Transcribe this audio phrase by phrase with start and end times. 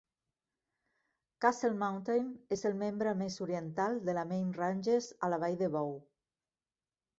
[1.45, 5.71] Castle Mountain és el membre més oriental de la Main Ranges a la vall de
[5.79, 5.97] Bow.